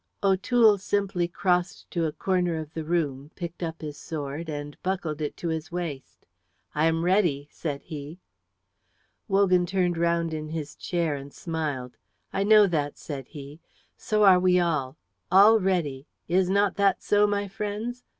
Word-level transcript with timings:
O'Toole 0.23 0.79
simply 0.79 1.27
crossed 1.27 1.91
to 1.91 2.05
a 2.07 2.11
corner 2.11 2.57
of 2.57 2.73
the 2.73 2.83
room, 2.83 3.29
picked 3.35 3.61
up 3.61 3.81
his 3.83 3.97
sword 3.99 4.49
and 4.49 4.75
buckled 4.81 5.21
it 5.21 5.37
to 5.37 5.49
his 5.49 5.71
waist. 5.71 6.25
"I 6.73 6.87
am 6.87 7.05
ready," 7.05 7.47
said 7.51 7.83
he. 7.83 8.17
Wogan 9.27 9.67
turned 9.67 9.99
round 9.99 10.33
in 10.33 10.49
his 10.49 10.75
chair 10.75 11.13
and 11.13 11.31
smiled. 11.31 11.97
"I 12.33 12.43
know 12.43 12.65
that," 12.65 12.97
said 12.97 13.27
he. 13.27 13.59
"So 13.95 14.23
are 14.23 14.39
we 14.39 14.59
all 14.59 14.97
all 15.31 15.59
ready; 15.59 16.07
is 16.27 16.49
not 16.49 16.77
that 16.77 17.03
so, 17.03 17.27
my 17.27 17.47
friends? 17.47 18.03